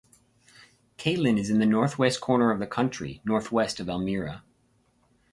[0.97, 4.43] Catlin is in the northwest corner of the county, northwest of Elmira.